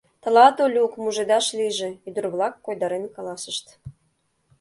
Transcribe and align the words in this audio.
—Тылат, 0.21 0.57
Олюк, 0.65 0.91
мужедаш 1.01 1.45
лийже!— 1.57 1.89
ӱдыр-влак 2.07 2.53
койдарен 2.65 3.05
каласышт. 3.15 3.65